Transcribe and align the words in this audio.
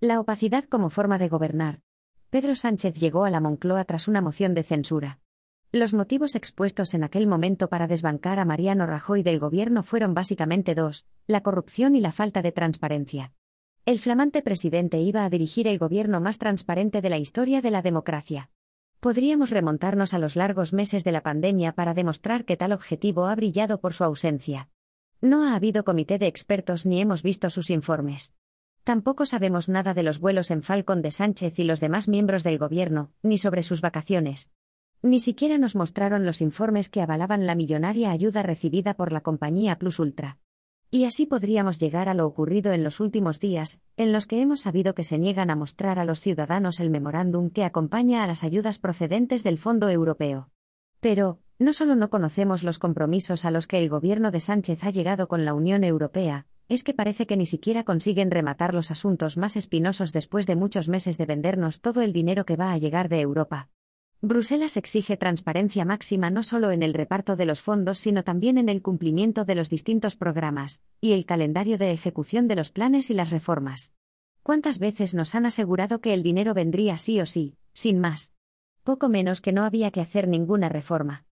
La 0.00 0.20
opacidad 0.20 0.62
como 0.62 0.90
forma 0.90 1.18
de 1.18 1.28
gobernar. 1.28 1.80
Pedro 2.30 2.54
Sánchez 2.54 2.94
llegó 3.00 3.24
a 3.24 3.30
la 3.30 3.40
Moncloa 3.40 3.84
tras 3.84 4.06
una 4.06 4.20
moción 4.20 4.54
de 4.54 4.62
censura. 4.62 5.18
Los 5.72 5.92
motivos 5.92 6.36
expuestos 6.36 6.94
en 6.94 7.02
aquel 7.02 7.26
momento 7.26 7.68
para 7.68 7.88
desbancar 7.88 8.38
a 8.38 8.44
Mariano 8.44 8.86
Rajoy 8.86 9.24
del 9.24 9.40
gobierno 9.40 9.82
fueron 9.82 10.14
básicamente 10.14 10.76
dos, 10.76 11.08
la 11.26 11.42
corrupción 11.42 11.96
y 11.96 12.00
la 12.00 12.12
falta 12.12 12.42
de 12.42 12.52
transparencia. 12.52 13.32
El 13.86 13.98
flamante 13.98 14.40
presidente 14.40 15.00
iba 15.00 15.24
a 15.24 15.30
dirigir 15.30 15.66
el 15.66 15.78
gobierno 15.78 16.20
más 16.20 16.38
transparente 16.38 17.00
de 17.00 17.10
la 17.10 17.18
historia 17.18 17.60
de 17.60 17.72
la 17.72 17.82
democracia. 17.82 18.50
Podríamos 19.00 19.50
remontarnos 19.50 20.14
a 20.14 20.20
los 20.20 20.36
largos 20.36 20.72
meses 20.72 21.02
de 21.02 21.10
la 21.10 21.24
pandemia 21.24 21.72
para 21.72 21.92
demostrar 21.92 22.44
que 22.44 22.56
tal 22.56 22.70
objetivo 22.70 23.26
ha 23.26 23.34
brillado 23.34 23.80
por 23.80 23.94
su 23.94 24.04
ausencia. 24.04 24.68
No 25.20 25.42
ha 25.42 25.56
habido 25.56 25.82
comité 25.82 26.18
de 26.18 26.28
expertos 26.28 26.86
ni 26.86 27.00
hemos 27.00 27.24
visto 27.24 27.50
sus 27.50 27.68
informes. 27.68 28.36
Tampoco 28.88 29.26
sabemos 29.26 29.68
nada 29.68 29.92
de 29.92 30.02
los 30.02 30.18
vuelos 30.18 30.50
en 30.50 30.62
Falcon 30.62 31.02
de 31.02 31.10
Sánchez 31.10 31.58
y 31.58 31.64
los 31.64 31.78
demás 31.78 32.08
miembros 32.08 32.42
del 32.42 32.56
gobierno, 32.56 33.12
ni 33.22 33.36
sobre 33.36 33.62
sus 33.62 33.82
vacaciones. 33.82 34.50
Ni 35.02 35.20
siquiera 35.20 35.58
nos 35.58 35.76
mostraron 35.76 36.24
los 36.24 36.40
informes 36.40 36.88
que 36.88 37.02
avalaban 37.02 37.44
la 37.44 37.54
millonaria 37.54 38.10
ayuda 38.10 38.42
recibida 38.42 38.94
por 38.94 39.12
la 39.12 39.20
compañía 39.20 39.78
Plus 39.78 39.98
Ultra. 39.98 40.38
Y 40.90 41.04
así 41.04 41.26
podríamos 41.26 41.78
llegar 41.78 42.08
a 42.08 42.14
lo 42.14 42.26
ocurrido 42.26 42.72
en 42.72 42.82
los 42.82 42.98
últimos 42.98 43.40
días, 43.40 43.78
en 43.98 44.10
los 44.10 44.26
que 44.26 44.40
hemos 44.40 44.62
sabido 44.62 44.94
que 44.94 45.04
se 45.04 45.18
niegan 45.18 45.50
a 45.50 45.54
mostrar 45.54 45.98
a 45.98 46.06
los 46.06 46.22
ciudadanos 46.22 46.80
el 46.80 46.88
memorándum 46.88 47.50
que 47.50 47.64
acompaña 47.64 48.24
a 48.24 48.26
las 48.26 48.42
ayudas 48.42 48.78
procedentes 48.78 49.44
del 49.44 49.58
Fondo 49.58 49.90
Europeo. 49.90 50.48
Pero, 51.00 51.40
no 51.58 51.74
solo 51.74 51.94
no 51.94 52.08
conocemos 52.08 52.62
los 52.62 52.78
compromisos 52.78 53.44
a 53.44 53.50
los 53.50 53.66
que 53.66 53.80
el 53.80 53.90
gobierno 53.90 54.30
de 54.30 54.40
Sánchez 54.40 54.82
ha 54.84 54.90
llegado 54.90 55.28
con 55.28 55.44
la 55.44 55.52
Unión 55.52 55.84
Europea, 55.84 56.46
es 56.68 56.84
que 56.84 56.92
parece 56.92 57.26
que 57.26 57.36
ni 57.36 57.46
siquiera 57.46 57.84
consiguen 57.84 58.30
rematar 58.30 58.74
los 58.74 58.90
asuntos 58.90 59.36
más 59.36 59.56
espinosos 59.56 60.12
después 60.12 60.46
de 60.46 60.56
muchos 60.56 60.88
meses 60.88 61.16
de 61.16 61.26
vendernos 61.26 61.80
todo 61.80 62.02
el 62.02 62.12
dinero 62.12 62.44
que 62.44 62.56
va 62.56 62.72
a 62.72 62.78
llegar 62.78 63.08
de 63.08 63.20
Europa. 63.20 63.70
Bruselas 64.20 64.76
exige 64.76 65.16
transparencia 65.16 65.84
máxima 65.84 66.28
no 66.28 66.42
solo 66.42 66.72
en 66.72 66.82
el 66.82 66.92
reparto 66.92 67.36
de 67.36 67.46
los 67.46 67.62
fondos, 67.62 67.98
sino 67.98 68.24
también 68.24 68.58
en 68.58 68.68
el 68.68 68.82
cumplimiento 68.82 69.44
de 69.44 69.54
los 69.54 69.70
distintos 69.70 70.16
programas, 70.16 70.82
y 71.00 71.12
el 71.12 71.24
calendario 71.24 71.78
de 71.78 71.92
ejecución 71.92 72.48
de 72.48 72.56
los 72.56 72.70
planes 72.70 73.10
y 73.10 73.14
las 73.14 73.30
reformas. 73.30 73.94
¿Cuántas 74.42 74.78
veces 74.78 75.14
nos 75.14 75.34
han 75.34 75.46
asegurado 75.46 76.00
que 76.00 76.14
el 76.14 76.22
dinero 76.22 76.52
vendría 76.52 76.98
sí 76.98 77.20
o 77.20 77.26
sí, 77.26 77.56
sin 77.72 78.00
más? 78.00 78.34
Poco 78.82 79.08
menos 79.08 79.40
que 79.40 79.52
no 79.52 79.64
había 79.64 79.90
que 79.90 80.00
hacer 80.00 80.26
ninguna 80.26 80.68
reforma. 80.68 81.24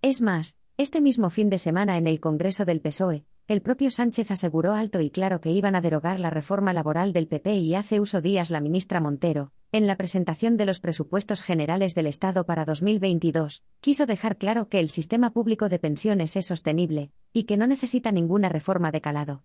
Es 0.00 0.20
más, 0.20 0.58
este 0.78 1.00
mismo 1.00 1.30
fin 1.30 1.48
de 1.48 1.58
semana 1.58 1.96
en 1.96 2.08
el 2.08 2.18
Congreso 2.18 2.64
del 2.64 2.80
PSOE, 2.80 3.24
el 3.48 3.60
propio 3.60 3.90
Sánchez 3.90 4.30
aseguró 4.30 4.74
alto 4.74 5.00
y 5.00 5.10
claro 5.10 5.40
que 5.40 5.50
iban 5.50 5.74
a 5.74 5.80
derogar 5.80 6.20
la 6.20 6.30
reforma 6.30 6.72
laboral 6.72 7.12
del 7.12 7.26
PP 7.26 7.54
y 7.56 7.74
hace 7.74 8.00
uso 8.00 8.20
días 8.20 8.50
la 8.50 8.60
ministra 8.60 9.00
Montero, 9.00 9.52
en 9.72 9.86
la 9.86 9.96
presentación 9.96 10.56
de 10.56 10.66
los 10.66 10.80
presupuestos 10.80 11.42
generales 11.42 11.94
del 11.94 12.06
Estado 12.06 12.46
para 12.46 12.64
2022, 12.64 13.64
quiso 13.80 14.06
dejar 14.06 14.36
claro 14.36 14.68
que 14.68 14.80
el 14.80 14.90
sistema 14.90 15.32
público 15.32 15.68
de 15.68 15.78
pensiones 15.78 16.36
es 16.36 16.46
sostenible, 16.46 17.10
y 17.32 17.44
que 17.44 17.56
no 17.56 17.66
necesita 17.66 18.12
ninguna 18.12 18.48
reforma 18.48 18.90
de 18.90 19.00
calado. 19.00 19.44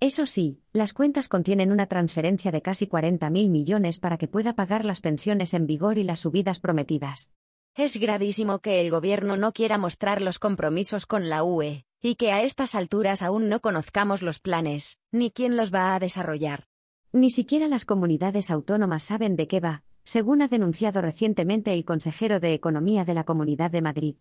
Eso 0.00 0.26
sí, 0.26 0.60
las 0.72 0.92
cuentas 0.92 1.28
contienen 1.28 1.72
una 1.72 1.86
transferencia 1.86 2.50
de 2.52 2.62
casi 2.62 2.86
40.000 2.86 3.48
millones 3.48 3.98
para 3.98 4.18
que 4.18 4.28
pueda 4.28 4.54
pagar 4.54 4.84
las 4.84 5.00
pensiones 5.00 5.54
en 5.54 5.66
vigor 5.66 5.98
y 5.98 6.04
las 6.04 6.20
subidas 6.20 6.58
prometidas. 6.58 7.30
Es 7.74 7.98
gravísimo 7.98 8.58
que 8.60 8.80
el 8.80 8.90
gobierno 8.90 9.36
no 9.36 9.52
quiera 9.52 9.78
mostrar 9.78 10.20
los 10.20 10.38
compromisos 10.38 11.06
con 11.06 11.28
la 11.28 11.44
UE, 11.44 11.84
y 12.06 12.14
que 12.14 12.30
a 12.30 12.42
estas 12.42 12.76
alturas 12.76 13.20
aún 13.20 13.48
no 13.48 13.60
conozcamos 13.60 14.22
los 14.22 14.38
planes, 14.38 15.00
ni 15.10 15.32
quién 15.32 15.56
los 15.56 15.74
va 15.74 15.92
a 15.92 15.98
desarrollar. 15.98 16.68
Ni 17.12 17.30
siquiera 17.30 17.66
las 17.66 17.84
comunidades 17.84 18.52
autónomas 18.52 19.02
saben 19.02 19.34
de 19.34 19.48
qué 19.48 19.58
va, 19.58 19.82
según 20.04 20.40
ha 20.40 20.46
denunciado 20.46 21.02
recientemente 21.02 21.74
el 21.74 21.84
consejero 21.84 22.38
de 22.38 22.54
Economía 22.54 23.04
de 23.04 23.14
la 23.14 23.24
Comunidad 23.24 23.72
de 23.72 23.82
Madrid. 23.82 24.16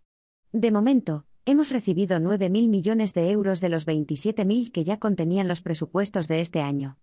De 0.51 0.71
momento, 0.71 1.25
hemos 1.45 1.69
recibido 1.69 2.17
9.000 2.17 2.69
millones 2.69 3.13
de 3.13 3.29
euros 3.29 3.61
de 3.61 3.69
los 3.69 3.85
27.000 3.85 4.71
que 4.71 4.83
ya 4.83 4.97
contenían 4.97 5.47
los 5.47 5.61
presupuestos 5.61 6.27
de 6.27 6.41
este 6.41 6.61
año. 6.61 6.97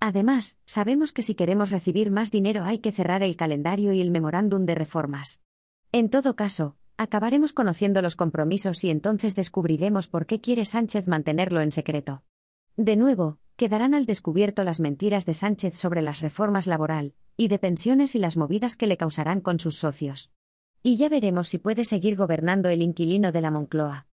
Además, 0.00 0.58
sabemos 0.64 1.12
que 1.12 1.22
si 1.22 1.36
queremos 1.36 1.70
recibir 1.70 2.10
más 2.10 2.32
dinero 2.32 2.64
hay 2.64 2.80
que 2.80 2.90
cerrar 2.90 3.22
el 3.22 3.36
calendario 3.36 3.92
y 3.92 4.00
el 4.00 4.10
memorándum 4.10 4.66
de 4.66 4.74
reformas. 4.74 5.44
En 5.92 6.10
todo 6.10 6.34
caso, 6.34 6.76
Acabaremos 6.96 7.52
conociendo 7.52 8.02
los 8.02 8.14
compromisos 8.14 8.84
y 8.84 8.90
entonces 8.90 9.34
descubriremos 9.34 10.06
por 10.06 10.26
qué 10.26 10.40
quiere 10.40 10.64
Sánchez 10.64 11.08
mantenerlo 11.08 11.60
en 11.60 11.72
secreto. 11.72 12.22
De 12.76 12.96
nuevo, 12.96 13.38
quedarán 13.56 13.94
al 13.94 14.06
descubierto 14.06 14.62
las 14.62 14.78
mentiras 14.78 15.26
de 15.26 15.34
Sánchez 15.34 15.76
sobre 15.76 16.02
las 16.02 16.20
reformas 16.20 16.68
laboral 16.68 17.14
y 17.36 17.48
de 17.48 17.58
pensiones 17.58 18.14
y 18.14 18.20
las 18.20 18.36
movidas 18.36 18.76
que 18.76 18.86
le 18.86 18.96
causarán 18.96 19.40
con 19.40 19.58
sus 19.58 19.76
socios. 19.76 20.30
Y 20.84 20.96
ya 20.96 21.08
veremos 21.08 21.48
si 21.48 21.58
puede 21.58 21.84
seguir 21.84 22.14
gobernando 22.14 22.68
el 22.68 22.82
inquilino 22.82 23.32
de 23.32 23.40
la 23.40 23.50
Moncloa. 23.50 24.02